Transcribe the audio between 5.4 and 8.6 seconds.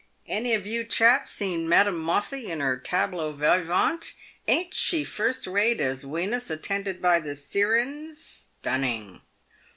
rate as Wenus attended by the syrins—